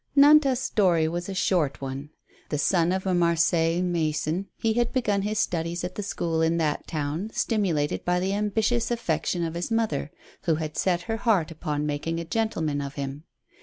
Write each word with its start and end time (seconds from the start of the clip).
Nantas' 0.17 0.59
story 0.59 1.07
was 1.07 1.29
a 1.29 1.35
short 1.35 1.79
one. 1.79 2.09
The 2.49 2.57
son 2.57 2.91
of 2.91 3.05
a 3.05 3.13
Mar 3.13 3.35
seilles 3.35 3.83
mason, 3.83 4.47
he 4.57 4.73
had 4.73 4.91
begun 4.91 5.21
his 5.21 5.37
studies 5.37 5.83
at 5.83 5.93
the 5.93 6.01
school 6.01 6.41
in 6.41 6.57
that 6.57 6.87
town, 6.87 7.29
stimulated 7.35 8.03
by 8.03 8.19
the 8.19 8.33
ambitious 8.33 8.89
affection 8.89 9.43
of 9.45 9.53
his 9.53 9.69
mother, 9.69 10.09
who 10.45 10.55
had 10.55 10.75
set 10.75 11.01
her 11.01 11.17
heart 11.17 11.51
upon 11.51 11.85
making 11.85 12.19
a 12.19 12.25
gentleman 12.25 12.81
of 12.81 12.95
him. 12.95 13.25